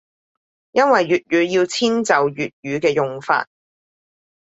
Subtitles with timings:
[0.71, 3.47] 因為粵語要遷就粵語嘅用法